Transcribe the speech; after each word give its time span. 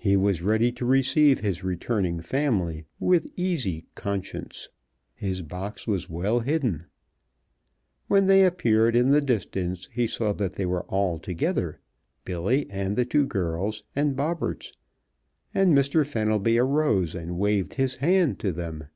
He 0.00 0.16
was 0.16 0.42
ready 0.42 0.72
to 0.72 0.84
receive 0.84 1.38
his 1.38 1.62
returning 1.62 2.18
family 2.20 2.84
with 2.98 3.26
an 3.26 3.30
easy 3.36 3.86
conscience. 3.94 4.68
His 5.14 5.42
box 5.42 5.86
was 5.86 6.10
well 6.10 6.40
hidden. 6.40 6.86
When 8.08 8.26
they 8.26 8.44
appeared 8.44 8.96
in 8.96 9.12
the 9.12 9.20
distance 9.20 9.88
he 9.92 10.08
saw 10.08 10.32
that 10.32 10.56
they 10.56 10.66
were 10.66 10.82
all 10.86 11.20
together, 11.20 11.78
Billy 12.24 12.66
and 12.70 12.96
the 12.96 13.04
two 13.04 13.24
girls 13.24 13.84
and 13.94 14.16
Bobberts, 14.16 14.72
and 15.54 15.72
Mr. 15.78 16.04
Fenelby 16.04 16.58
arose 16.58 17.14
and 17.14 17.38
waved 17.38 17.74
his 17.74 17.94
hand 17.94 18.40
to 18.40 18.50
them. 18.50 18.86